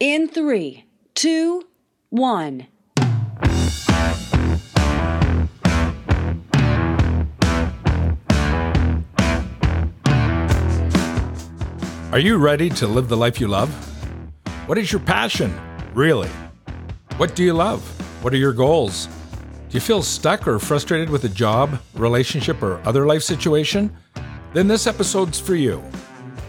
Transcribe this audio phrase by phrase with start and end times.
[0.00, 0.84] In three,
[1.16, 1.66] two,
[2.10, 2.68] one.
[12.12, 13.68] Are you ready to live the life you love?
[14.66, 15.52] What is your passion,
[15.94, 16.30] really?
[17.16, 17.82] What do you love?
[18.22, 19.06] What are your goals?
[19.68, 23.92] Do you feel stuck or frustrated with a job, relationship, or other life situation?
[24.54, 25.82] Then this episode's for you.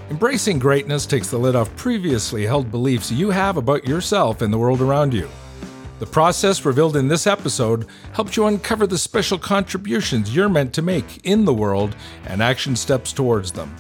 [0.10, 4.58] Embracing greatness takes the lid off previously held beliefs you have about yourself and the
[4.58, 5.30] world around you.
[6.00, 10.82] The process revealed in this episode helps you uncover the special contributions you're meant to
[10.82, 11.96] make in the world
[12.26, 13.76] and action steps towards them.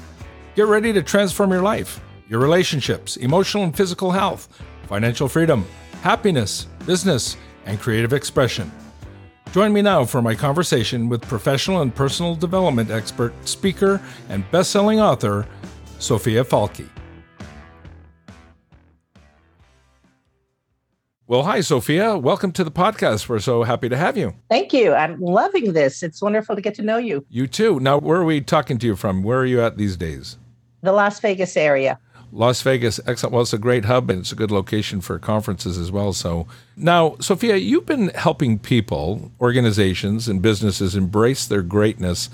[0.55, 1.99] Get ready to transform your life,
[2.29, 4.49] your relationships, emotional and physical health,
[4.83, 5.65] financial freedom,
[6.03, 8.71] happiness, business, and creative expression.
[9.51, 13.99] Join me now for my conversation with professional and personal development expert, speaker,
[14.29, 15.47] and best-selling author,
[15.99, 16.87] Sophia Falke.
[21.27, 22.17] Well, hi, Sophia.
[22.17, 23.29] Welcome to the podcast.
[23.29, 24.33] We're so happy to have you.
[24.49, 24.93] Thank you.
[24.93, 26.01] I'm loving this.
[26.01, 27.23] It's wonderful to get to know you.
[27.29, 27.79] You too.
[27.79, 29.21] Now, where are we talking to you from?
[29.21, 30.37] Where are you at these days?
[30.81, 31.99] The Las Vegas area.
[32.31, 33.33] Las Vegas, excellent.
[33.33, 36.13] Well, it's a great hub and it's a good location for conferences as well.
[36.13, 42.29] So now, Sophia, you've been helping people, organizations, and businesses embrace their greatness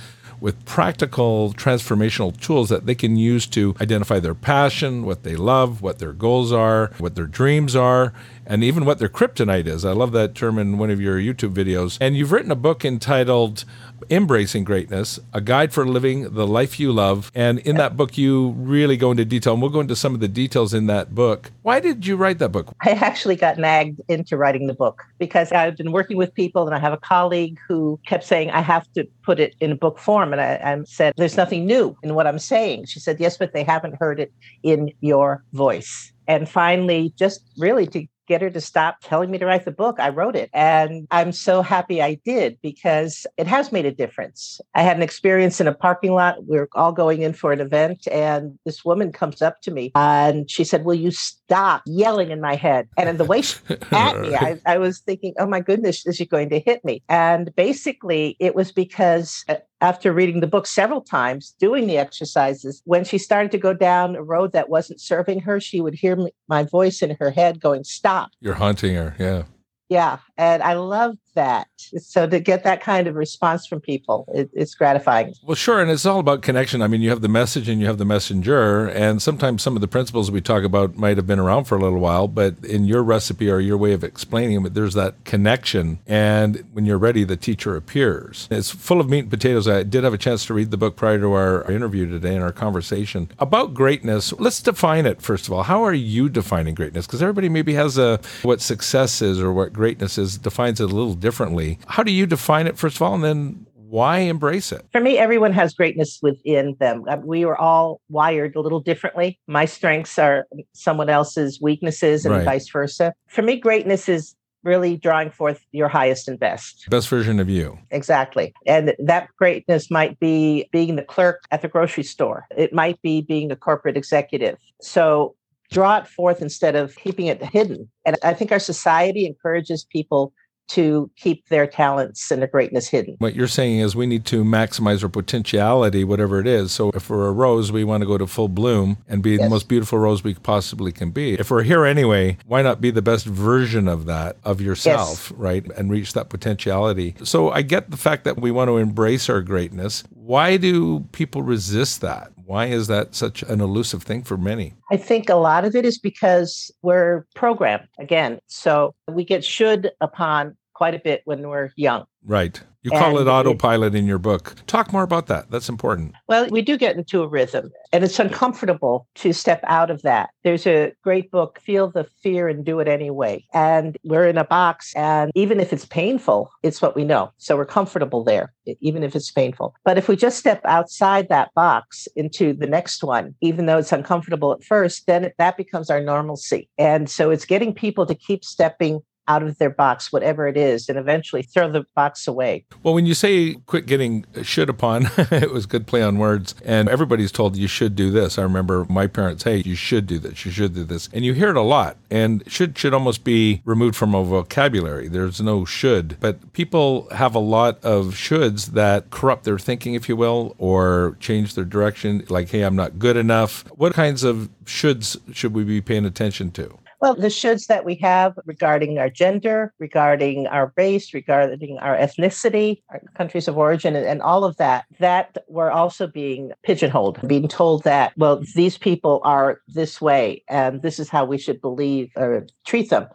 [0.46, 5.82] with practical transformational tools that they can use to identify their passion, what they love,
[5.82, 8.14] what their goals are, what their dreams are,
[8.46, 9.86] and even what their kryptonite is.
[9.86, 11.98] I love that term in one of your YouTube videos.
[12.00, 13.66] And you've written a book entitled
[14.10, 17.32] Embracing Greatness, a guide for living the life you love.
[17.34, 20.20] And in that book, you really go into detail, and we'll go into some of
[20.20, 21.52] the details in that book.
[21.64, 22.74] Why did you write that book?
[22.82, 26.76] I actually got nagged into writing the book because I've been working with people, and
[26.76, 29.98] I have a colleague who kept saying, I have to put it in a book
[29.98, 30.34] form.
[30.34, 32.86] And I, I said, There's nothing new in what I'm saying.
[32.86, 34.32] She said, Yes, but they haven't heard it
[34.64, 36.12] in your voice.
[36.28, 40.00] And finally, just really to get her to stop telling me to write the book.
[40.00, 40.50] I wrote it.
[40.54, 44.60] And I'm so happy I did because it has made a difference.
[44.74, 46.46] I had an experience in a parking lot.
[46.46, 49.92] We are all going in for an event, and this woman comes up to me
[49.96, 52.88] and she said, Will you stop yelling in my head?
[52.98, 53.58] And in the way she
[53.92, 57.04] at me, I, I was thinking, Oh my goodness, is she going to hit me?
[57.10, 62.82] And basically, it was because uh, after reading the book several times, doing the exercises,
[62.86, 66.18] when she started to go down a road that wasn't serving her, she would hear
[66.48, 68.32] my voice in her head going, Stop.
[68.40, 69.16] You're haunting her.
[69.20, 69.44] Yeah.
[69.90, 70.18] Yeah.
[70.38, 71.68] And I love that.
[71.78, 75.34] So to get that kind of response from people, it, it's gratifying.
[75.44, 75.82] Well, sure.
[75.82, 76.82] And it's all about connection.
[76.82, 78.88] I mean, you have the message and you have the messenger.
[78.88, 81.82] And sometimes some of the principles we talk about might have been around for a
[81.82, 86.00] little while, but in your recipe or your way of explaining it, there's that connection.
[86.08, 88.48] And when you're ready, the teacher appears.
[88.50, 89.68] It's full of meat and potatoes.
[89.68, 92.44] I did have a chance to read the book prior to our interview today and
[92.44, 94.34] our conversation about greatness.
[94.34, 95.64] Let's define it, first of all.
[95.64, 97.06] How are you defining greatness?
[97.06, 100.88] Because everybody maybe has a what success is or what greatness is, defines it a
[100.88, 101.80] little differently.
[101.88, 104.86] How do you define it, first of all, and then why embrace it?
[104.92, 107.04] For me, everyone has greatness within them.
[107.10, 109.40] Uh, we are all wired a little differently.
[109.48, 112.46] My strengths are someone else's weaknesses and Right.
[112.46, 113.14] vice versa.
[113.28, 116.88] For me, greatness is really drawing forth your highest and best.
[116.92, 117.78] Best version of you.
[117.90, 118.54] Exactly.
[118.68, 123.22] And that greatness might be being the clerk at the grocery store, it might be
[123.22, 124.58] being a corporate executive.
[124.82, 125.36] So
[125.72, 127.90] draw it forth instead of keeping it hidden.
[128.06, 130.32] And I think our society encourages people
[130.68, 133.16] to keep their talents and their greatness hidden.
[133.20, 136.72] What you're saying is we need to maximize our potentiality, whatever it is.
[136.72, 139.50] So if we're a rose, we want to go to full bloom and be the
[139.50, 141.34] most beautiful rose we possibly can be.
[141.34, 145.66] If we're here anyway, why not be the best version of that, of yourself, right?
[145.78, 147.16] And reach that potentiality.
[147.24, 150.04] So I get the fact that we want to embrace our greatness.
[150.10, 152.32] Why do people resist that?
[152.46, 154.76] Why is that such an elusive thing for many?
[154.92, 158.40] I think a lot of it is because we're programmed again.
[158.46, 162.06] So we get should upon quite a bit when we're young.
[162.24, 162.62] Right.
[162.86, 164.54] You call And it autopilot in your book.
[164.68, 165.50] Talk more about that.
[165.50, 166.14] That's important.
[166.28, 170.30] Well, we do get into a rhythm, and it's uncomfortable to step out of that.
[170.44, 173.44] There's a great book, Feel the Fear and Do It Anyway.
[173.56, 177.32] And we're in a box, and even if it's painful, it's what we know.
[177.40, 179.74] So we're comfortable there, even if it's painful.
[179.84, 183.94] But if we just step outside that box into the next one, even though it's
[183.94, 186.70] uncomfortable at first, then that becomes our normalcy.
[186.78, 190.90] And so it's getting people to keep stepping out of their box, whatever it is,
[190.90, 192.66] and eventually throw the box away.
[192.84, 196.56] Well, when you say quit getting shit upon, it was good play on words.
[196.64, 198.38] And everybody's told you should do this.
[198.38, 201.10] I remember my parents, hey, you should do this, you should do this.
[201.14, 201.98] And you hear it a lot.
[202.10, 205.08] And should should almost be removed from a vocabulary.
[205.08, 206.18] There's no should.
[206.20, 211.18] But people have a lot of shoulds that corrupt their thinking, if you will, or
[211.20, 212.26] change their direction.
[212.30, 213.66] Like, hey, I'm not good enough.
[213.76, 216.78] What kinds of shoulds should we be paying attention to?
[217.02, 222.82] Well, the shoulds that we have regarding our gender, regarding our race, regarding our ethnicity,
[222.90, 227.84] our countries of origin, and, all of that, that we're also being pigeonholed, being told
[227.84, 232.48] that, well, these people are this way and this is how we should believe or
[232.66, 233.08] treat them.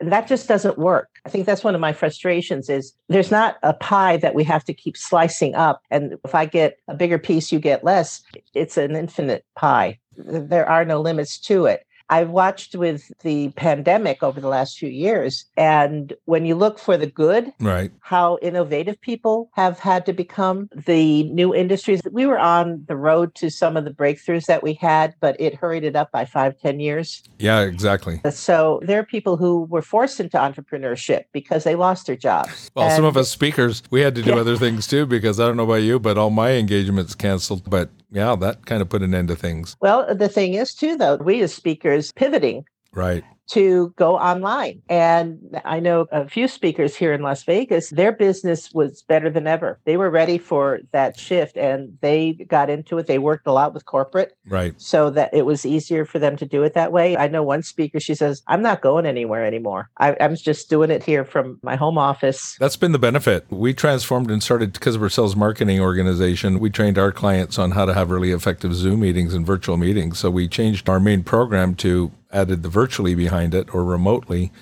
[0.00, 1.08] And that just doesn't work.
[1.26, 4.64] I think that's one of my frustrations is there's not a pie that we have
[4.64, 5.82] to keep slicing up.
[5.90, 8.22] And if I get a bigger piece, you get less.
[8.54, 9.98] It's an infinite pie.
[10.16, 11.84] There are no limits to it.
[12.10, 15.44] I've watched with the pandemic over the last few years.
[15.56, 20.68] And when you look for the good, right, how innovative people have had to become,
[20.74, 24.74] the new industries, we were on the road to some of the breakthroughs that we
[24.74, 27.22] had, but it hurried it up by five, ten years.
[27.38, 28.20] Yeah, exactly.
[28.30, 32.70] So there are people who were forced into entrepreneurship because they lost their jobs.
[32.74, 34.36] Well, and, some of us speakers, we had to do yeah.
[34.36, 37.68] other things too, because I don't know about you, but all my engagements canceled.
[37.68, 39.76] But yeah, that kind of put an end to things.
[39.80, 42.64] Well, the thing is, too, though, we as speakers pivoting.
[42.92, 44.82] Right to go online.
[44.88, 49.46] And I know a few speakers here in Las Vegas, their business was better than
[49.46, 49.80] ever.
[49.84, 53.06] They were ready for that shift and they got into it.
[53.06, 54.36] They worked a lot with corporate.
[54.46, 54.74] Right.
[54.80, 57.16] So that it was easier for them to do it that way.
[57.16, 59.88] I know one speaker, she says, I'm not going anywhere anymore.
[59.98, 62.56] I, am just doing it here from my home office.
[62.60, 63.46] That's been the benefit.
[63.50, 66.60] We transformed and started because of our sales marketing organization.
[66.60, 70.18] We trained our clients on how to have really effective Zoom meetings and virtual meetings.
[70.18, 74.52] So we changed our main program to added the virtually behind it or remotely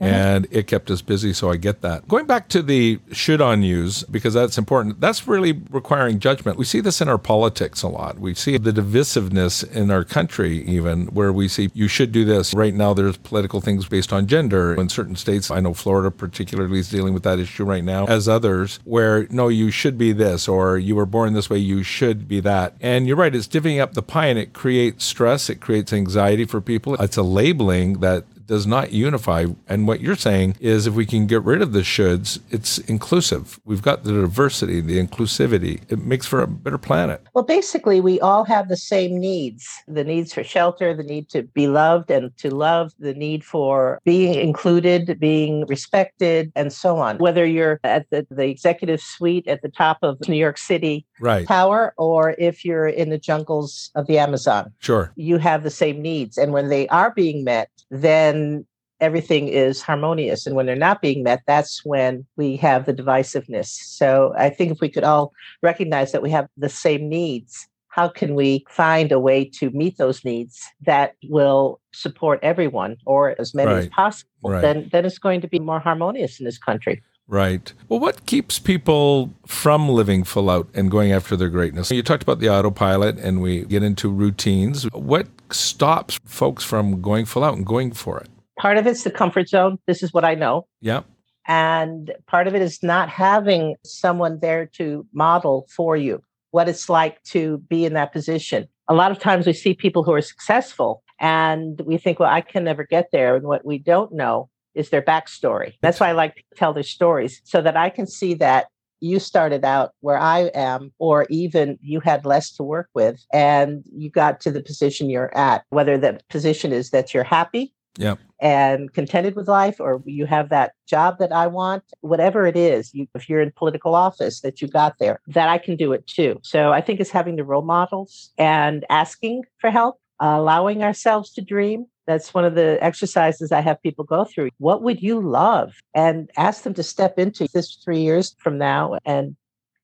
[0.00, 0.10] Uh-huh.
[0.10, 1.32] and it kept us busy.
[1.32, 2.08] So I get that.
[2.08, 6.58] Going back to the should on use, because that's important, that's really requiring judgment.
[6.58, 8.18] We see this in our politics a lot.
[8.18, 12.52] We see the divisiveness in our country, even where we see you should do this.
[12.54, 14.74] Right now, there's political things based on gender.
[14.74, 18.28] In certain states, I know Florida particularly is dealing with that issue right now, as
[18.28, 22.26] others, where no, you should be this, or you were born this way, you should
[22.26, 22.74] be that.
[22.80, 26.46] And you're right, it's divvying up the pie and it creates stress, it creates anxiety
[26.46, 26.94] for people.
[26.96, 29.46] It's a labeling that does not unify.
[29.68, 33.60] And what you're saying is if we can get rid of the shoulds, it's inclusive.
[33.64, 35.80] We've got the diversity, the inclusivity.
[35.90, 37.22] It makes for a better planet.
[37.34, 41.42] Well, basically, we all have the same needs the needs for shelter, the need to
[41.42, 47.18] be loved and to love, the need for being included, being respected, and so on.
[47.18, 51.46] Whether you're at the, the executive suite at the top of New York City right.
[51.46, 54.72] power or if you're in the jungles of the Amazon.
[54.78, 55.12] Sure.
[55.16, 56.38] You have the same needs.
[56.38, 58.66] And when they are being met, then
[59.00, 60.46] everything is harmonious.
[60.46, 63.66] And when they're not being met, that's when we have the divisiveness.
[63.66, 65.32] So I think if we could all
[65.62, 69.98] recognize that we have the same needs, how can we find a way to meet
[69.98, 73.78] those needs that will support everyone or as many right.
[73.78, 74.30] as possible?
[74.42, 74.62] Right.
[74.62, 77.02] Then, then it's going to be more harmonious in this country.
[77.26, 77.72] Right.
[77.88, 81.90] Well, what keeps people from living full out and going after their greatness?
[81.90, 84.84] You talked about the autopilot and we get into routines.
[84.92, 88.28] What stops folks from going full out and going for it?
[88.58, 89.78] Part of it's the comfort zone.
[89.86, 90.66] This is what I know.
[90.80, 91.02] Yeah.
[91.46, 96.22] And part of it is not having someone there to model for you
[96.54, 98.68] what it's like to be in that position.
[98.88, 102.42] A lot of times we see people who are successful and we think, well, I
[102.42, 103.34] can never get there.
[103.34, 105.74] And what we don't know is their backstory.
[105.80, 108.66] That's why I like to tell their stories so that I can see that
[109.00, 113.84] you started out where I am, or even you had less to work with and
[113.92, 118.18] you got to the position you're at, whether the position is that you're happy yep.
[118.40, 122.94] and contented with life, or you have that job that I want, whatever it is,
[122.94, 126.06] you, if you're in political office that you got there, that I can do it
[126.06, 126.40] too.
[126.42, 131.42] So I think it's having the role models and asking for help, allowing ourselves to
[131.42, 134.50] dream, that's one of the exercises I have people go through.
[134.58, 135.74] What would you love?
[135.94, 138.98] And ask them to step into this three years from now.
[139.04, 139.36] And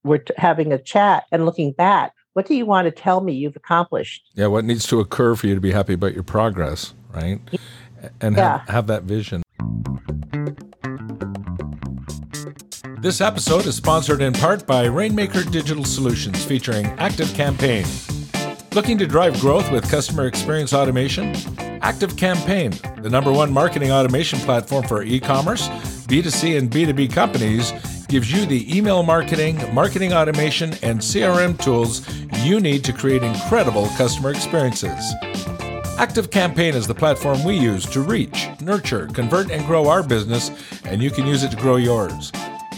[0.05, 2.13] we're t- having a chat and looking back.
[2.35, 4.23] What do you want to tell me you've accomplished?
[4.35, 7.41] Yeah, what needs to occur for you to be happy about your progress, right?
[8.21, 8.59] And yeah.
[8.59, 9.43] have, have that vision.
[13.01, 17.87] This episode is sponsored in part by Rainmaker Digital Solutions featuring Active Campaign.
[18.73, 21.33] Looking to drive growth with customer experience automation?
[21.83, 25.69] ActiveCampaign, the number one marketing automation platform for e commerce,
[26.07, 27.73] B2C, and B2B companies,
[28.07, 32.09] gives you the email marketing, marketing automation, and CRM tools
[32.45, 35.15] you need to create incredible customer experiences.
[35.99, 40.53] ActiveCampaign is the platform we use to reach, nurture, convert, and grow our business,
[40.85, 42.31] and you can use it to grow yours.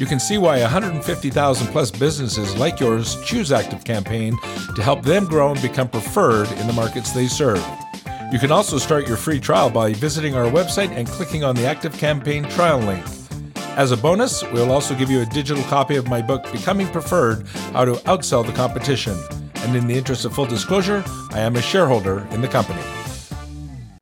[0.03, 4.37] You can see why 150,000 plus businesses like yours choose Active Campaign
[4.75, 7.65] to help them grow and become preferred in the markets they serve.
[8.33, 11.67] You can also start your free trial by visiting our website and clicking on the
[11.67, 13.07] Active Campaign trial link.
[13.77, 17.47] As a bonus, we'll also give you a digital copy of my book, Becoming Preferred
[17.73, 19.17] How to Outsell the Competition.
[19.55, 22.83] And in the interest of full disclosure, I am a shareholder in the company.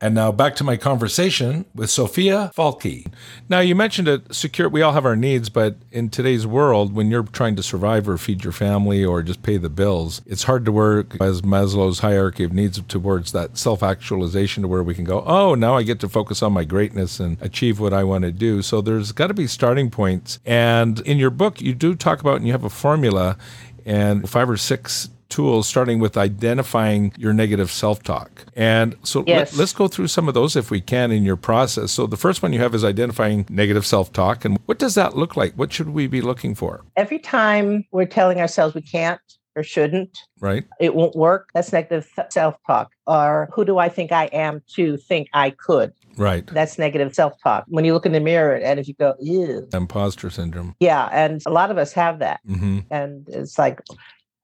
[0.03, 3.05] And now back to my conversation with Sophia Falke.
[3.47, 7.11] Now, you mentioned it secure, we all have our needs, but in today's world, when
[7.11, 10.65] you're trying to survive or feed your family or just pay the bills, it's hard
[10.65, 15.03] to work as Maslow's hierarchy of needs towards that self actualization to where we can
[15.03, 18.23] go, oh, now I get to focus on my greatness and achieve what I want
[18.23, 18.63] to do.
[18.63, 20.39] So there's got to be starting points.
[20.47, 23.37] And in your book, you do talk about, and you have a formula
[23.85, 28.45] and five or six tools, starting with identifying your negative self talk.
[28.55, 29.57] And so yes.
[29.57, 31.91] let, us go through some of those if we can in your process.
[31.91, 34.45] So the first one you have is identifying negative self talk.
[34.45, 35.53] And what does that look like?
[35.55, 36.83] What should we be looking for?
[36.95, 39.19] Every time we're telling ourselves we can't,
[39.55, 40.17] or shouldn't.
[40.39, 40.65] Right.
[40.79, 41.49] It won't work.
[41.53, 42.91] That's negative self talk.
[43.07, 45.93] Or who do I think I am to think I could?
[46.17, 46.45] Right.
[46.47, 47.65] That's negative self talk.
[47.67, 49.67] When you look in the mirror and if you go, ew.
[49.73, 50.75] Imposter syndrome.
[50.79, 51.09] Yeah.
[51.11, 52.39] And a lot of us have that.
[52.47, 52.79] Mm-hmm.
[52.89, 53.81] And it's like,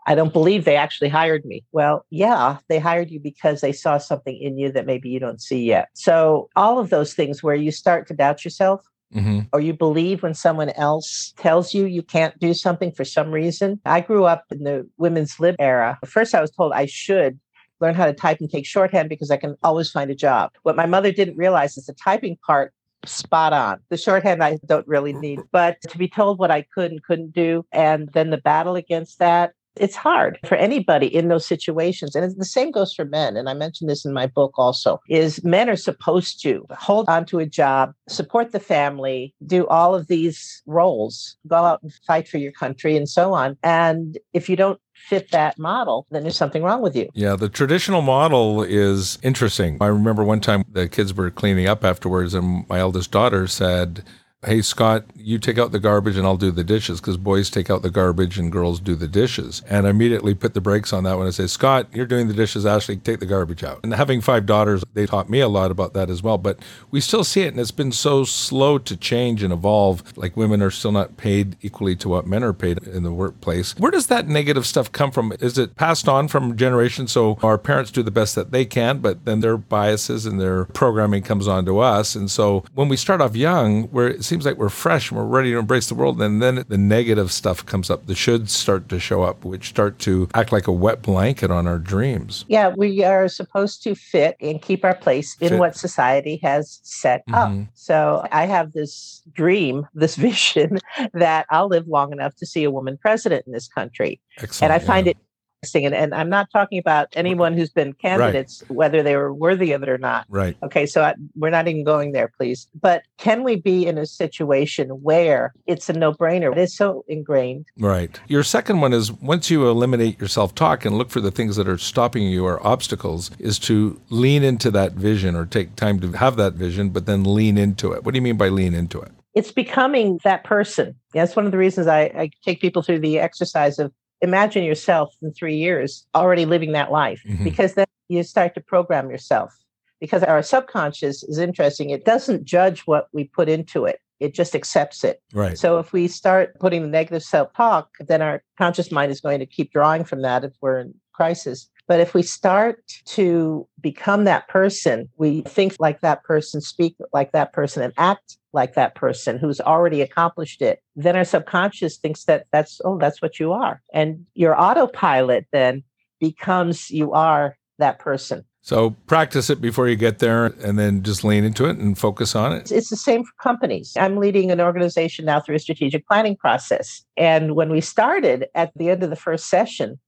[0.08, 1.64] I don't believe they actually hired me.
[1.74, 5.42] Well, yeah, they hired you because they saw something in you that maybe you don't
[5.42, 5.90] see yet.
[5.94, 8.82] So, all of those things where you start to doubt yourself,
[9.16, 9.40] Mm-hmm.
[9.54, 13.80] or you believe when someone else tells you you can't do something for some reason.
[13.86, 15.98] I grew up in the women's lib era.
[16.06, 17.40] First, I was told I should
[17.80, 20.52] learn how to type and take shorthand because I can always find a job.
[20.64, 22.74] What my mother didn't realize is the typing part
[23.06, 23.80] spot on.
[23.90, 27.32] The shorthand I don't really need, but to be told what I could and couldn't
[27.32, 32.36] do, and then the battle against that, it's hard for anybody in those situations and
[32.38, 35.70] the same goes for men and i mentioned this in my book also is men
[35.70, 40.62] are supposed to hold on to a job support the family do all of these
[40.66, 44.80] roles go out and fight for your country and so on and if you don't
[45.08, 47.10] fit that model, then there's something wrong with you.
[47.14, 49.78] Yeah, the traditional model is interesting.
[49.80, 54.04] I remember one time the kids were cleaning up afterwards, and my eldest daughter said,
[54.46, 57.72] hey scott you take out the garbage and i'll do the dishes because boys take
[57.72, 59.64] out the garbage and girls do the dishes.
[59.68, 62.36] And i immediately put the brakes on that when I say scott you're doing the
[62.36, 63.80] dishes ashley take the garbage out.
[63.82, 66.60] And having five daughters they taught me a lot about that as well but
[66.92, 70.16] we still see it and it's been so slow to change and evolve.
[70.16, 73.76] Like women are still not paid equally to what men are paid in the workplace.
[73.80, 75.34] Where does that negative stuff come from?
[75.40, 79.00] Is it passed on from generation so our parents do the best that they can
[79.00, 82.14] but then their biases and their programming comes on to us?
[82.14, 85.52] And so when we start off young where seems like we're fresh and we're ready
[85.52, 86.22] to embrace the world.
[86.22, 88.06] And then the negative stuff comes up.
[88.06, 91.68] The shoulds start to show up, which start to act like a wet blanket on
[91.68, 92.46] our dreams.
[92.48, 95.60] Yeah, we are supposed to fit and keep our place in Fit.
[95.60, 97.50] what society has set up.
[97.50, 97.68] Mhm.
[97.74, 100.80] So I have this dream, this vision
[101.14, 104.20] that I'll live long enough to see a woman president in this country.
[104.38, 104.72] Excellent.
[104.72, 105.12] and I find yeah.
[105.12, 105.18] it.
[105.64, 109.82] And, and I'm not talking about anyone who's been candidates, whether they were worthy of
[109.82, 110.26] it or not.
[110.30, 110.56] Right.
[110.62, 112.68] Okay, so I, we're not even going there, please.
[112.80, 116.52] But can we be in a situation where it's a no brainer?
[116.52, 117.66] It is so ingrained.
[117.78, 118.20] Right.
[118.28, 121.56] Your second one is once you eliminate your self talk and look for the things
[121.56, 126.00] that are stopping you or obstacles, is to lean into that vision or take time
[126.02, 128.04] to have that vision, but then lean into it.
[128.04, 129.12] What do you mean by lean into it?
[129.34, 130.96] It's becoming that person.
[131.14, 135.16] That's one of the reasons I, I take people through the exercise of imagine yourself
[135.22, 137.44] in three years already living that life, Mhm.
[137.44, 139.54] because then you start to program yourself.
[140.00, 141.90] Because our subconscious is interesting.
[141.90, 144.00] It doesn't judge what we put into it.
[144.20, 145.22] It just accepts it.
[145.34, 145.58] Right.
[145.58, 149.40] So if we start putting the negative self talk, then our conscious mind is going
[149.40, 151.68] to keep drawing from that if we're in crisis.
[151.88, 157.32] But if we start to become that person, we think like that person, speak like
[157.32, 162.26] that person, and act like that person who's already accomplished it, then our subconscious thinks
[162.26, 163.82] that that's, oh, that's what you are.
[163.94, 165.84] And your autopilot then
[166.20, 168.44] becomes you are that person.
[168.62, 172.36] So practice it before you get there and then just lean into it and focus
[172.36, 172.64] on it.
[172.64, 173.94] It's- It's the same for companies.
[173.98, 177.06] I'm leading an organization now through a strategic planning process.
[177.16, 180.00] And when we started at the end of the first session,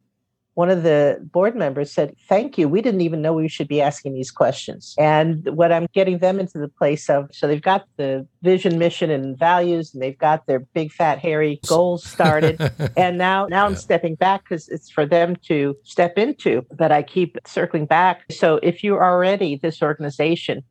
[0.60, 2.68] one of the board members said, Thank you.
[2.68, 4.94] We didn't even know we should be asking these questions.
[5.00, 9.10] And what I'm getting them into the place of so they've got the vision, mission,
[9.10, 12.60] and values, and they've got their big, fat, hairy goals started.
[12.98, 16.66] and now now I'm stepping back because it's for them to step into.
[16.76, 18.26] But I keep circling back.
[18.30, 20.64] So if you're already this organization,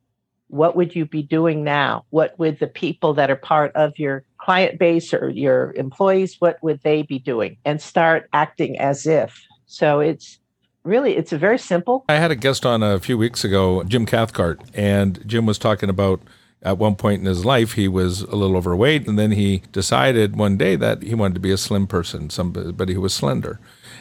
[0.49, 2.05] what would you be doing now?
[2.11, 6.57] What would the people that are part of your client base or your employees, what
[6.61, 7.57] would they be doing?
[7.65, 9.45] And start acting as if.
[9.69, 10.39] So it's
[10.83, 12.03] really it's a very simple.
[12.09, 15.89] I had a guest on a few weeks ago, Jim Cathcart, and Jim was talking
[15.89, 16.21] about
[16.63, 20.35] at one point in his life he was a little overweight, and then he decided
[20.35, 23.59] one day that he wanted to be a slim person, somebody who was slender.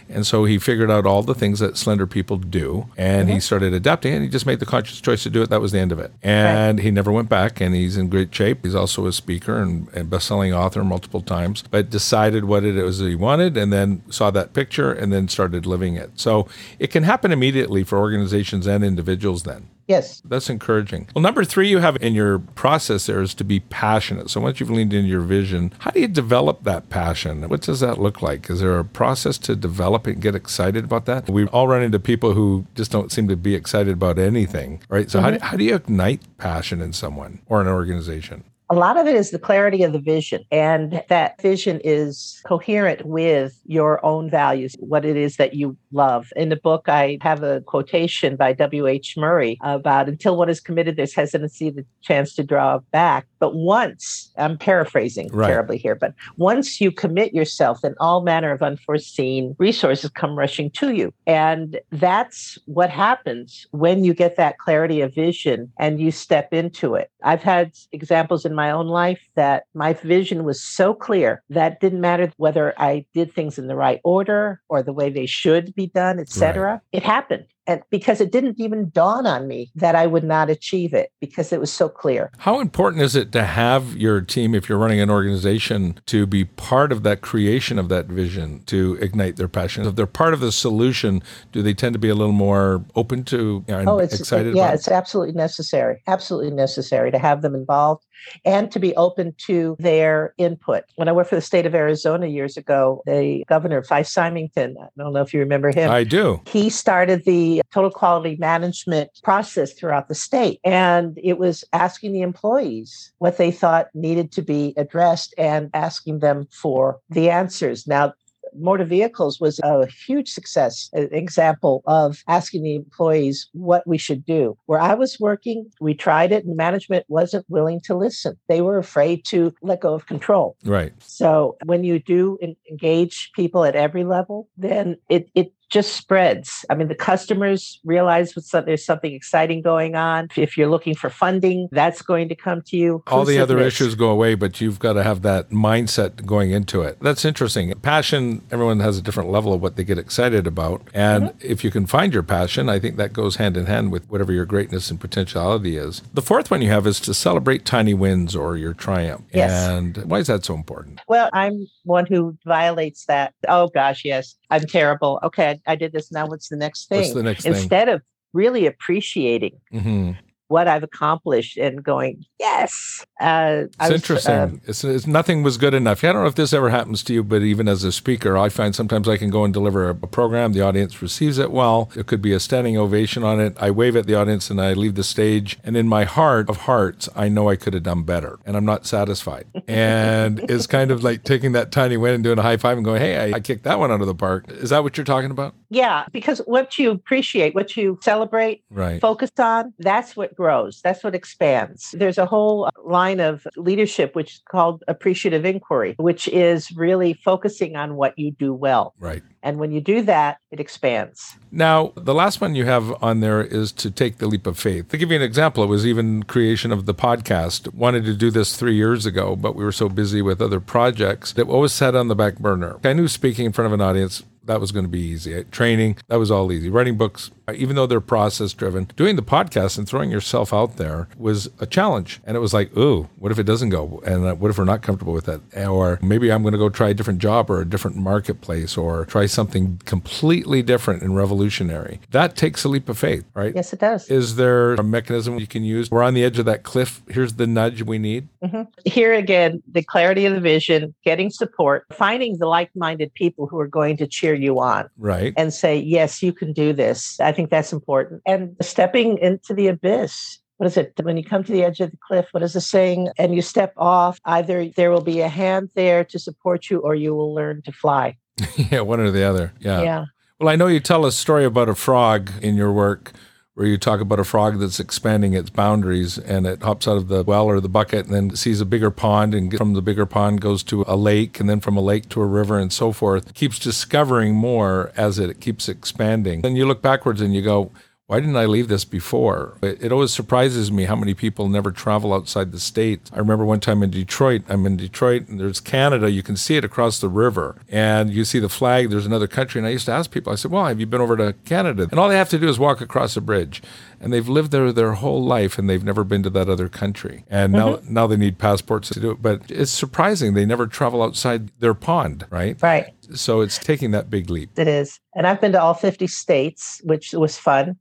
[0.08, 3.40] And so he figured out all the things that slender people do, and he mm-hmm.
[3.40, 5.50] started adapting, and he just made the conscious choice to do it.
[5.50, 6.12] That was the end of it.
[6.22, 8.64] And he never went back, and he's in great shape.
[8.64, 13.00] He's also a speaker and, and best-selling author multiple times, but decided what it was
[13.00, 16.10] he wanted, and then saw that picture, and then started living it.
[16.16, 16.48] So
[16.78, 19.68] it can happen immediately for organizations and individuals then.
[19.88, 20.20] Yes.
[20.24, 21.08] That's encouraging.
[21.14, 24.28] Well, number three, you have in your process there is to be passionate.
[24.28, 27.48] So once you've leaned into your vision, how do you develop that passion?
[27.48, 28.50] What does that look like?
[28.50, 31.28] Is there a process to develop it and get excited about that?
[31.30, 35.10] We all run into people who just don't seem to be excited about anything, right?
[35.10, 35.24] So mm-hmm.
[35.24, 38.44] how, do, how do you ignite passion in someone or an organization?
[38.70, 43.02] A lot of it is the clarity of the vision, and that vision is coherent
[43.06, 46.28] with your own values, what it is that you love.
[46.36, 49.14] In the book, I have a quotation by W.H.
[49.16, 53.26] Murray about until one is committed, there's hesitancy, the chance to draw back.
[53.38, 55.46] But once, I'm paraphrasing right.
[55.46, 60.70] terribly here, but once you commit yourself, then all manner of unforeseen resources come rushing
[60.72, 61.14] to you.
[61.26, 66.96] And that's what happens when you get that clarity of vision and you step into
[66.96, 67.10] it.
[67.22, 72.00] I've had examples in my own life that my vision was so clear that didn't
[72.00, 75.86] matter whether I did things in the right order or the way they should be
[75.86, 76.72] done, etc.
[76.72, 76.80] Right.
[76.90, 80.94] It happened and because it didn't even dawn on me that I would not achieve
[80.94, 82.32] it because it was so clear.
[82.38, 86.46] How important is it to have your team, if you're running an organization, to be
[86.46, 89.86] part of that creation of that vision to ignite their passion?
[89.86, 91.22] If they're part of the solution,
[91.52, 94.56] do they tend to be a little more open to you know, oh, it's, excited?
[94.56, 96.02] Yeah, it's absolutely necessary.
[96.06, 98.06] Absolutely necessary to have them involved
[98.44, 100.84] and to be open to their input.
[100.96, 104.88] When I worked for the state of Arizona years ago, the governor, Fife Symington, I
[104.96, 105.90] don't know if you remember him.
[105.90, 106.40] I do.
[106.46, 110.60] He started the total quality management process throughout the state.
[110.64, 116.20] And it was asking the employees what they thought needed to be addressed and asking
[116.20, 117.86] them for the answers.
[117.86, 118.14] Now,
[118.54, 124.24] motor vehicles was a huge success an example of asking the employees what we should
[124.24, 128.60] do where i was working we tried it and management wasn't willing to listen they
[128.60, 132.38] were afraid to let go of control right so when you do
[132.70, 136.64] engage people at every level then it, it just spreads.
[136.70, 140.28] I mean, the customers realize there's something exciting going on.
[140.36, 143.02] If you're looking for funding, that's going to come to you.
[143.06, 146.82] All the other issues go away, but you've got to have that mindset going into
[146.82, 146.98] it.
[147.00, 147.72] That's interesting.
[147.80, 150.82] Passion, everyone has a different level of what they get excited about.
[150.94, 151.38] And mm-hmm.
[151.40, 154.32] if you can find your passion, I think that goes hand in hand with whatever
[154.32, 156.00] your greatness and potentiality is.
[156.14, 159.24] The fourth one you have is to celebrate tiny wins or your triumph.
[159.32, 159.68] Yes.
[159.68, 161.00] And why is that so important?
[161.08, 163.34] Well, I'm one who violates that.
[163.48, 164.34] Oh, gosh, yes.
[164.50, 165.20] I'm terrible.
[165.22, 166.10] Okay, I, I did this.
[166.10, 167.00] Now what's the next thing?
[167.00, 167.94] What's the next Instead thing?
[167.96, 170.12] of really appreciating mm-hmm
[170.48, 173.04] what I've accomplished and going, yes.
[173.20, 174.32] Uh, it's was, interesting.
[174.32, 176.04] Uh, it's, it's, nothing was good enough.
[176.04, 178.48] I don't know if this ever happens to you, but even as a speaker, I
[178.48, 180.52] find sometimes I can go and deliver a, a, program.
[180.52, 181.90] The audience receives it well.
[181.96, 183.56] It could be a standing ovation on it.
[183.58, 185.58] I wave at the audience and I leave the stage.
[185.64, 188.64] And in my heart of hearts, I know I could have done better and I'm
[188.64, 189.46] not satisfied.
[189.66, 192.84] And it's kind of like taking that tiny win and doing a high five and
[192.84, 194.48] going, hey, I, I kicked that one out of the park.
[194.48, 195.54] Is that what you're talking about?
[195.70, 199.00] Yeah, because what you appreciate, what you celebrate, right.
[199.00, 200.80] focus on, that's what grows.
[200.82, 201.90] That's what expands.
[201.92, 202.70] There's a whole uh,
[203.08, 208.30] line of leadership which is called appreciative inquiry, which is really focusing on what you
[208.32, 208.94] do well.
[209.00, 209.22] Right.
[209.42, 211.36] And when you do that, it expands.
[211.50, 214.88] Now, the last one you have on there is to take the leap of faith.
[214.88, 217.72] To give you an example, it was even creation of the podcast.
[217.72, 221.32] Wanted to do this three years ago, but we were so busy with other projects
[221.34, 222.78] that what was set on the back burner.
[222.84, 225.44] I knew speaking in front of an audience that was going to be easy.
[225.44, 226.68] Training, that was all easy.
[226.68, 231.08] Writing books, even though they're process driven, doing the podcast and throwing yourself out there
[231.16, 232.20] was a challenge.
[232.24, 234.02] And it was like, ooh, what if it doesn't go?
[234.04, 235.40] And uh, what if we're not comfortable with that?
[235.68, 239.04] Or maybe I'm going to go try a different job or a different marketplace or
[239.04, 242.00] try something completely different and revolutionary.
[242.10, 243.54] That takes a leap of faith, right?
[243.54, 244.08] Yes, it does.
[244.08, 245.90] Is there a mechanism you can use?
[245.90, 247.02] We're on the edge of that cliff.
[247.08, 248.28] Here's the nudge we need.
[248.42, 248.62] Mm-hmm.
[248.84, 253.58] Here again, the clarity of the vision, getting support, finding the like minded people who
[253.58, 254.88] are going to cheer you on.
[254.98, 255.34] Right.
[255.36, 257.18] And say, yes, you can do this.
[257.20, 258.20] I think that's important.
[258.26, 260.92] And stepping into the abyss what is it?
[261.00, 263.10] When you come to the edge of the cliff, what is the saying?
[263.16, 266.96] And you step off, either there will be a hand there to support you or
[266.96, 268.16] you will learn to fly.
[268.56, 269.52] yeah, one or the other.
[269.60, 269.82] Yeah.
[269.82, 270.04] Yeah.
[270.40, 273.12] Well, I know you tell a story about a frog in your work
[273.58, 277.08] where you talk about a frog that's expanding its boundaries and it hops out of
[277.08, 280.06] the well or the bucket and then sees a bigger pond and from the bigger
[280.06, 282.92] pond goes to a lake and then from a lake to a river and so
[282.92, 283.34] forth.
[283.34, 286.42] keeps discovering more as it keeps expanding.
[286.42, 287.72] Then you look backwards and you go,
[288.08, 289.58] why didn't I leave this before?
[289.60, 293.10] It, it, always surprises me how many people never travel outside the States.
[293.12, 296.10] I remember one time in Detroit, I'm in Detroit and there's Canada.
[296.10, 298.88] You can see it across the river and you see the flag.
[298.88, 299.58] There's another country.
[299.58, 301.86] And I used to ask people, I said, well, have you been over to Canada?
[301.90, 303.62] And all they have to do is walk across a bridge.
[304.00, 307.26] And they've lived there their whole life and they've never been to that other country.
[307.28, 307.84] And mm-hmm.
[307.84, 309.20] now, now they need passports to do it.
[309.20, 312.56] But it's surprising they never travel outside their pond, right?
[312.62, 312.86] Right.
[313.12, 314.58] So it's taking that big leap.
[314.58, 314.98] It is.
[315.14, 317.76] And I've been to all 50 states, which was fun.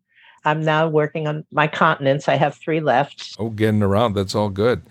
[0.48, 2.30] I'm now working on my continents.
[2.30, 3.36] I have three left.
[3.38, 4.14] Oh, getting around.
[4.14, 4.82] That's all good.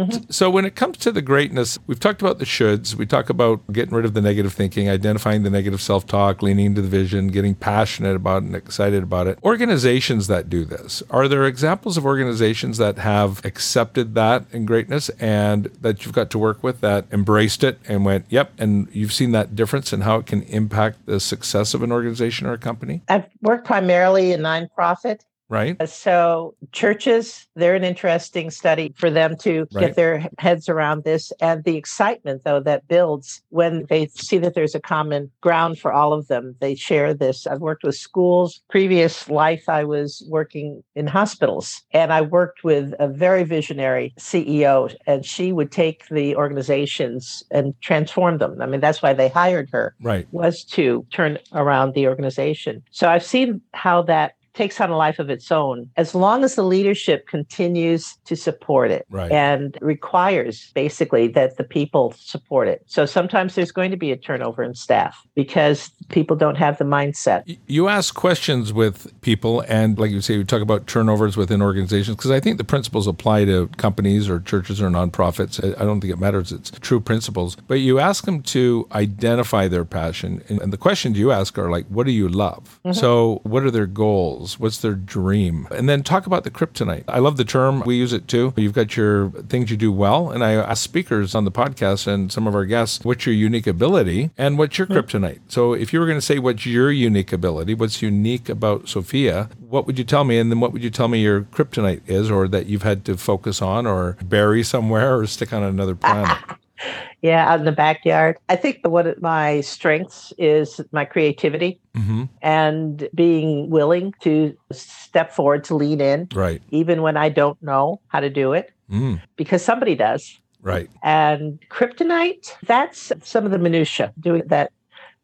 [0.00, 0.30] Mm-hmm.
[0.30, 2.94] So when it comes to the greatness, we've talked about the shoulds.
[2.94, 6.82] We talk about getting rid of the negative thinking, identifying the negative self-talk, leaning into
[6.82, 9.38] the vision, getting passionate about it and excited about it.
[9.44, 15.10] Organizations that do this, are there examples of organizations that have accepted that in greatness
[15.20, 19.12] and that you've got to work with that embraced it and went, yep, and you've
[19.12, 22.58] seen that difference in how it can impact the success of an organization or a
[22.58, 23.02] company?
[23.08, 25.76] I've worked primarily in nonprofit Right.
[25.80, 29.86] Uh, so, churches, they're an interesting study for them to right.
[29.86, 31.32] get their heads around this.
[31.40, 35.92] And the excitement, though, that builds when they see that there's a common ground for
[35.92, 36.54] all of them.
[36.60, 37.48] They share this.
[37.48, 38.62] I've worked with schools.
[38.70, 44.94] Previous life, I was working in hospitals, and I worked with a very visionary CEO,
[45.08, 48.62] and she would take the organizations and transform them.
[48.62, 50.28] I mean, that's why they hired her, right?
[50.30, 52.84] Was to turn around the organization.
[52.92, 56.54] So, I've seen how that takes on a life of its own as long as
[56.54, 59.32] the leadership continues to support it right.
[59.32, 62.82] and requires basically that the people support it.
[62.84, 66.84] So sometimes there's going to be a turnover in staff because people don't have the
[66.84, 67.56] mindset.
[67.68, 72.18] You ask questions with people, and like you say, you talk about turnovers within organizations
[72.18, 75.64] because I think the principles apply to companies or churches or nonprofits.
[75.80, 76.52] I don't think it matters.
[76.52, 77.56] It's true principles.
[77.66, 80.42] But you ask them to identify their passion.
[80.48, 82.78] And the questions you ask are like, what do you love?
[82.84, 82.92] Mm-hmm.
[82.92, 84.49] So, what are their goals?
[84.50, 84.60] Goals?
[84.60, 85.68] What's their dream?
[85.70, 87.04] And then talk about the kryptonite.
[87.08, 87.80] I love the term.
[87.80, 88.52] We use it too.
[88.56, 90.30] You've got your things you do well.
[90.30, 93.66] And I ask speakers on the podcast and some of our guests, what's your unique
[93.66, 95.40] ability and what's your kryptonite?
[95.48, 99.50] So if you were going to say what's your unique ability, what's unique about Sophia,
[99.58, 100.38] what would you tell me?
[100.38, 103.16] And then what would you tell me your kryptonite is or that you've had to
[103.16, 106.38] focus on or bury somewhere or stick on another planet?
[107.22, 108.38] yeah, out in the backyard.
[108.48, 112.24] I think what my strengths is my creativity mm-hmm.
[112.42, 116.62] and being willing to step forward to lean in, right?
[116.70, 119.20] Even when I don't know how to do it, mm.
[119.36, 120.90] because somebody does, right?
[121.02, 124.12] And kryptonite, that's some of the minutia.
[124.20, 124.72] Doing that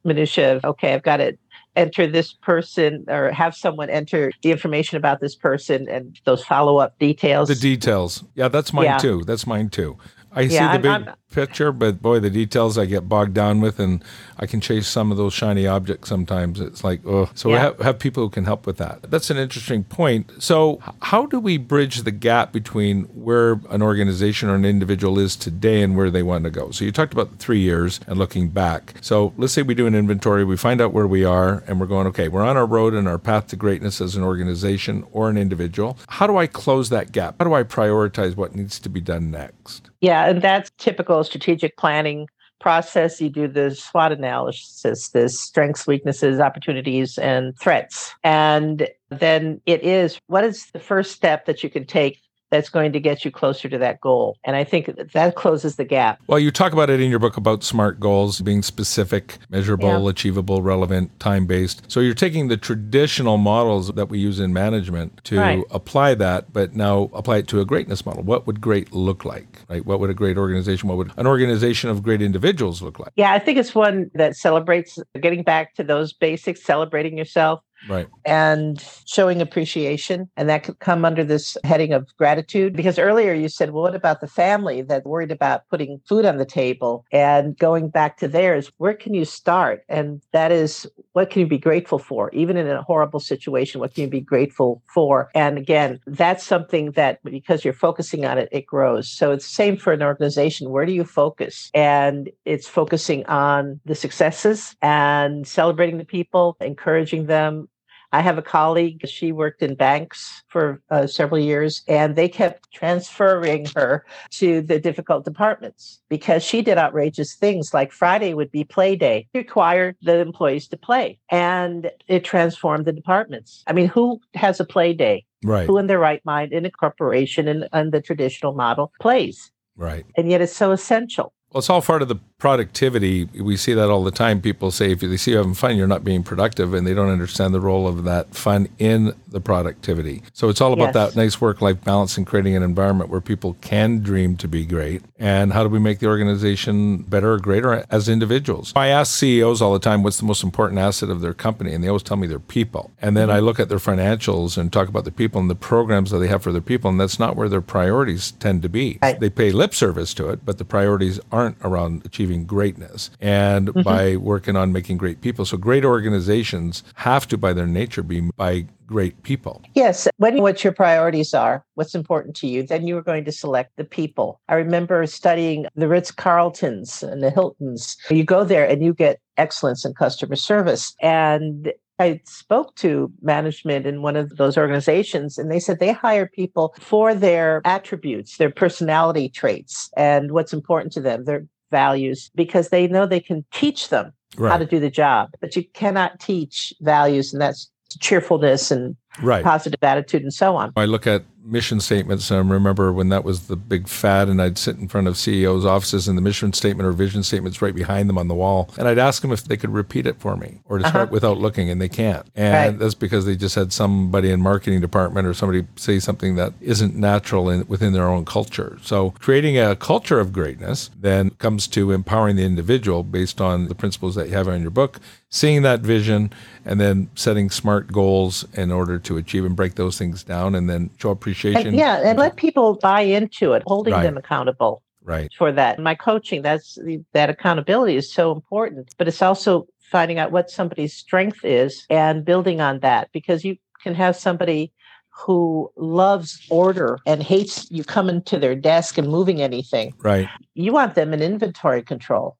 [0.05, 1.37] minutia of okay, I've got to
[1.77, 6.79] enter this person or have someone enter the information about this person and those follow
[6.79, 7.49] up details.
[7.49, 8.25] The details.
[8.35, 8.99] Yeah, that's mine yeah.
[8.99, 9.23] too.
[9.25, 9.99] That's mine too.
[10.33, 13.35] I yeah, see the I'm, big I'm, picture, but boy, the details I get bogged
[13.35, 14.03] down with, and
[14.38, 16.61] I can chase some of those shiny objects sometimes.
[16.61, 17.55] It's like, oh, so yeah.
[17.55, 19.03] we have, have people who can help with that.
[19.11, 20.33] That's an interesting point.
[20.38, 25.37] So, how do we bridge the gap between where an organization or an individual is
[25.37, 26.70] today and where they want to go?
[26.70, 28.94] So, you talked about the three years and looking back.
[29.03, 31.87] So, let's say we do an inventory, we find out where we are, and we're
[31.87, 35.29] going, okay, we're on our road and our path to greatness as an organization or
[35.29, 35.99] an individual.
[36.09, 37.37] How do I close that gap?
[37.38, 39.90] How do I prioritize what needs to be done next?
[40.01, 42.29] Yeah, and that's typical strategic planning
[42.61, 43.21] process.
[43.21, 48.15] You do the SWOT analysis, the strengths, weaknesses, opportunities, and threats.
[48.25, 52.21] And then it is what is the first step that you can take
[52.57, 54.38] that's going to get you closer to that goal.
[54.45, 56.21] And I think that, closes the gap.
[56.27, 60.11] Well, you talk about it in your book about SMART goals being specific, measurable, yeah.
[60.11, 61.83] achievable, relevant, time based.
[61.88, 65.64] So you're taking the traditional models that we use in management to right.
[65.71, 68.23] apply that, but now apply it to a greatness model.
[68.23, 69.62] What would great look like?
[69.69, 69.85] Right?
[69.85, 73.12] What would a great organization, what would an organization of great individuals look like?
[73.16, 78.09] Yeah, I think it's one that celebrates getting back to those basics, celebrating yourself, right.
[78.25, 83.49] and showing appreciation and that could come under this heading of gratitude because earlier you
[83.49, 87.05] said well what about the family that worried about putting food on the table?
[87.12, 89.85] And going back to theirs where can you start?
[89.89, 93.95] And that is what can you be grateful for even in a horrible situation what
[93.95, 95.31] can you be grateful for?
[95.35, 99.09] And again that's something that because you're focusing on it it grows.
[99.09, 100.71] So it's the same for an organization.
[100.71, 101.71] Where do you focus?
[101.75, 107.69] And it's focusing on the successes and celebrating the people encouraging them
[108.12, 112.73] I have a colleague, she worked in banks for uh, several years, and they kept
[112.73, 118.64] transferring her to the difficult departments because she did outrageous things like Friday would be
[118.64, 123.62] play day, required the employees to play, and it transformed the departments.
[123.66, 125.25] I mean, who has a play day?
[125.45, 125.66] Right.
[125.66, 129.53] Who in their right mind in a corporation and, and the traditional model plays?
[129.77, 130.07] Right.
[130.16, 131.33] And yet it's so essential.
[131.57, 133.25] Well, it's all part of the productivity.
[133.25, 134.42] We see that all the time.
[134.42, 137.09] People say if they see you having fun, you're not being productive, and they don't
[137.09, 140.23] understand the role of that fun in the productivity.
[140.35, 141.14] So it's all about yes.
[141.14, 144.66] that nice work life balance and creating an environment where people can dream to be
[144.66, 145.01] great.
[145.19, 148.75] And how do we make the organization better or greater as individuals?
[148.77, 151.83] I ask CEOs all the time what's the most important asset of their company, and
[151.83, 152.90] they always tell me their people.
[153.01, 153.37] And then mm-hmm.
[153.37, 156.29] I look at their financials and talk about the people and the programs that they
[156.29, 158.99] have for their people, and that's not where their priorities tend to be.
[159.01, 159.19] Right.
[159.19, 163.69] They pay lip service to it, but the priorities aren't around achieving achieving greatness and
[163.69, 163.83] mm-hmm.
[163.83, 165.45] by working on making great people.
[165.45, 169.63] So great organizations have to, by their nature, be by great people.
[169.75, 170.09] Yes.
[170.17, 173.77] When what your priorities are, what's important to you, then you are going to select
[173.77, 174.41] the people.
[174.49, 177.97] I remember studying the Ritz Carltons and the Hiltons.
[178.11, 180.95] You go there and you get excellence in customer service.
[181.03, 186.27] And I spoke to management in one of those organizations, and they said they hire
[186.27, 192.69] people for their attributes, their personality traits, and what's important to them, their values, because
[192.69, 194.51] they know they can teach them right.
[194.51, 195.31] how to do the job.
[195.41, 199.43] But you cannot teach values, and that's cheerfulness and right.
[199.43, 200.73] positive attitude and so on.
[200.77, 202.31] I look at mission statements.
[202.31, 205.17] And I remember when that was the big fad, and I'd sit in front of
[205.17, 208.71] CEOs' offices, and the mission statement or vision statements right behind them on the wall,
[208.79, 211.13] and I'd ask them if they could repeat it for me or to start uh-huh.
[211.13, 212.27] without looking, and they can't.
[212.35, 212.79] And right.
[212.79, 216.95] that's because they just had somebody in marketing department or somebody say something that isn't
[216.95, 218.79] natural in, within their own culture.
[218.83, 223.75] So creating a culture of greatness then comes to empowering the individual based on the
[223.75, 225.01] principles that you have in your book,
[225.37, 226.33] seeing that vision,
[226.64, 230.68] and then setting smart goals in order to achieve and break those things down, and
[230.68, 231.68] then show appreciation.
[231.68, 234.03] And, yeah, and let people buy into it, holding right.
[234.03, 234.83] them accountable.
[235.03, 235.31] Right.
[235.38, 235.79] For that.
[235.79, 236.79] My coaching, that's
[237.12, 242.25] that accountability is so important, but it's also finding out what somebody's strength is and
[242.25, 244.72] building on that because you can have somebody
[245.11, 249.94] who loves order and hates you coming to their desk and moving anything.
[249.99, 250.29] Right.
[250.55, 252.37] You want them in inventory control.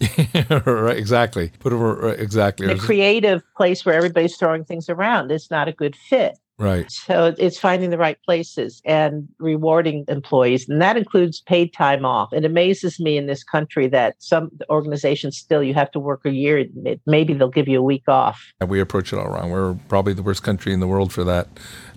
[0.66, 1.50] right, exactly.
[1.60, 2.70] Put them exactly.
[2.70, 6.38] A creative place where everybody's throwing things around is not a good fit.
[6.58, 6.90] Right.
[6.90, 10.66] So it's finding the right places and rewarding employees.
[10.68, 12.32] And that includes paid time off.
[12.32, 16.30] It amazes me in this country that some organizations still you have to work a
[16.30, 16.64] year.
[17.04, 18.42] Maybe they'll give you a week off.
[18.60, 19.50] And we approach it all wrong.
[19.50, 21.48] We're probably the worst country in the world for that.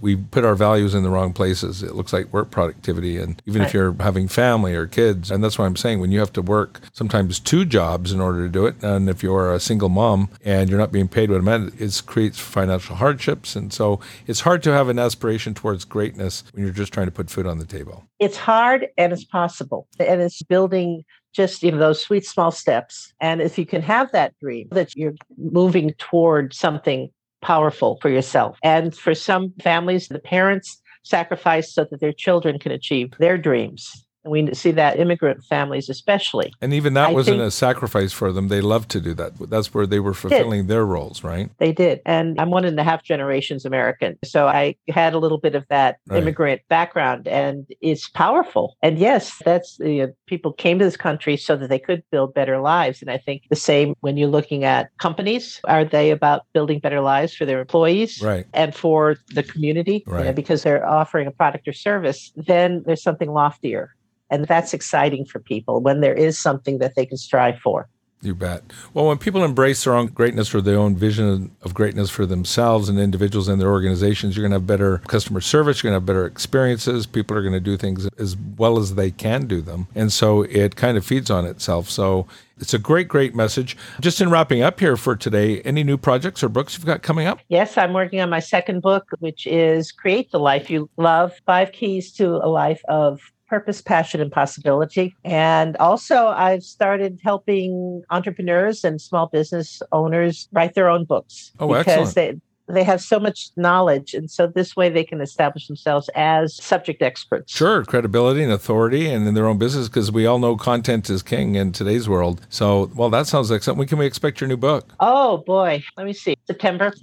[0.02, 1.82] We put our values in the wrong places.
[1.82, 3.18] It looks like work productivity.
[3.18, 3.68] And even right.
[3.68, 6.42] if you're having family or kids, and that's why I'm saying when you have to
[6.42, 10.30] work sometimes two jobs in order to do it, and if you're a single mom
[10.44, 13.56] and you're not being paid what it meant, it creates financial hardships.
[13.56, 17.08] And so it's hard hard to have an aspiration towards greatness when you're just trying
[17.08, 18.04] to put food on the table.
[18.20, 19.88] It's hard and it's possible.
[20.00, 23.14] And it's building just you know those sweet small steps.
[23.22, 27.10] And if you can have that dream that you're moving toward something
[27.42, 28.58] powerful for yourself.
[28.64, 34.06] And for some families, the parents sacrifice so that their children can achieve their dreams.
[34.24, 36.54] And we see that immigrant families, especially.
[36.62, 38.50] And even that I wasn't a sacrifice for them.
[38.50, 39.50] They loved to do that.
[39.50, 41.50] That's where they were fulfilling their roles, right?
[41.58, 42.02] They did.
[42.06, 44.18] And I'm one and a half generations American.
[44.24, 46.22] So I had a little bit of that right.
[46.22, 48.76] immigrant background, and it's powerful.
[48.82, 52.34] And yes, that's you know, people came to this country so that they could build
[52.34, 53.02] better lives.
[53.02, 57.02] And I think the same when you're looking at companies, are they about building better
[57.02, 58.46] lives for their employees right.
[58.54, 60.04] and for the community?
[60.06, 60.20] Right.
[60.20, 63.96] You know, because they're offering a product or service, then there's something loftier.
[64.30, 67.88] And that's exciting for people when there is something that they can strive for.
[68.22, 68.64] You bet.
[68.94, 72.90] Well, when people embrace their own greatness or their own vision of greatness for themselves
[72.90, 76.02] and individuals and their organizations, you're going to have better customer service, you're going to
[76.02, 77.06] have better experiences.
[77.06, 79.88] People are going to do things as well as they can do them.
[79.96, 81.90] And so it kind of feeds on itself.
[81.90, 83.78] So it's a great, great message.
[84.02, 87.26] Just in wrapping up here for today, any new projects or books you've got coming
[87.26, 87.40] up?
[87.48, 91.72] Yes, I'm working on my second book, which is Create the Life You Love Five
[91.72, 95.16] Keys to a Life of purpose, passion, and possibility.
[95.26, 101.68] And also, I've started helping entrepreneurs and small business owners write their own books oh,
[101.68, 102.16] because excellent.
[102.16, 106.56] they they have so much knowledge and so this way they can establish themselves as
[106.56, 107.56] subject experts.
[107.56, 111.24] Sure credibility and authority and in their own business because we all know content is
[111.24, 112.46] king in today's world.
[112.50, 114.94] So well that sounds like something when can we expect your new book?
[115.00, 115.84] Oh boy.
[115.98, 116.36] Let me see.
[116.46, 116.94] September.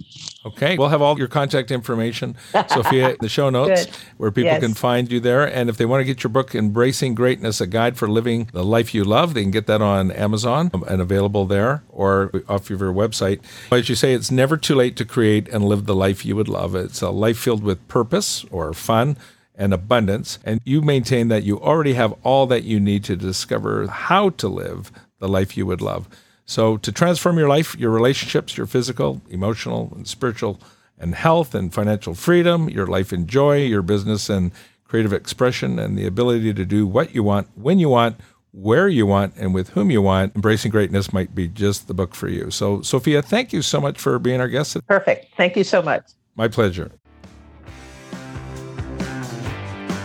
[0.45, 2.35] Okay we'll have all your contact information
[2.69, 3.95] sophia in the show notes Good.
[4.17, 4.61] where people yes.
[4.61, 5.45] can find you there.
[5.45, 8.63] And if they want to get your book embracing greatness a guide for living the
[8.63, 12.69] life you love they can get that on amazon um, and available there or off
[12.69, 13.41] of your website.
[13.71, 16.47] As you say it's never too late to create and live the life you would
[16.47, 16.75] love.
[16.75, 19.17] It's a life filled with purpose or fun
[19.55, 20.37] and abundance.
[20.45, 24.47] And you maintain that you already have all that you need to discover how to
[24.47, 26.07] live the life you would love.
[26.45, 30.61] So, to transform your life, your relationships, your physical, emotional, and spiritual,
[30.99, 34.51] and health and financial freedom, your life and joy, your business and
[34.87, 38.15] creative expression, and the ability to do what you want, when you want,
[38.51, 42.15] where you want and with whom you want, Embracing Greatness might be just the book
[42.15, 42.51] for you.
[42.51, 44.77] So, Sophia, thank you so much for being our guest.
[44.87, 45.35] Perfect.
[45.35, 46.03] Thank you so much.
[46.35, 46.91] My pleasure.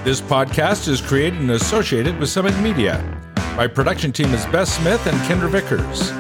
[0.05, 3.01] This podcast is created and associated with Summit Media.
[3.57, 6.11] My production team is Beth Smith and Kendra Vickers.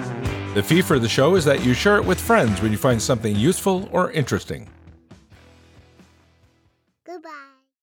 [0.54, 3.00] The fee for the show is that you share it with friends when you find
[3.00, 4.68] something useful or interesting.
[7.04, 7.51] Goodbye.